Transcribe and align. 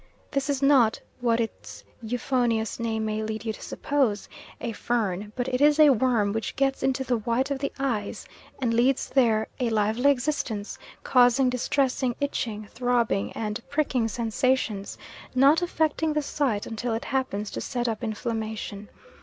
This 0.31 0.49
is 0.49 0.63
not, 0.63 0.99
what 1.19 1.39
its 1.39 1.83
euphonious 2.01 2.79
name 2.79 3.05
may 3.05 3.21
lead 3.21 3.45
you 3.45 3.53
to 3.53 3.61
suppose, 3.61 4.27
a 4.59 4.71
fern, 4.71 5.31
but 5.35 5.47
it 5.47 5.61
is 5.61 5.77
a 5.79 5.91
worm 5.91 6.33
which 6.33 6.55
gets 6.55 6.81
into 6.81 7.03
the 7.03 7.17
white 7.17 7.51
of 7.51 7.59
the 7.59 7.71
eye 7.77 8.11
and 8.57 8.73
leads 8.73 9.09
there 9.09 9.47
a 9.59 9.69
lively 9.69 10.09
existence, 10.09 10.79
causing 11.03 11.51
distressing 11.51 12.15
itching, 12.19 12.65
throbbing 12.65 13.31
and 13.33 13.61
pricking 13.69 14.07
sensations, 14.07 14.97
not 15.35 15.61
affecting 15.61 16.13
the 16.13 16.23
sight 16.23 16.65
until 16.65 16.95
it 16.95 17.05
happens 17.05 17.51
to 17.51 17.61
set 17.61 17.87
up 17.87 18.03
inflammation. 18.03 18.89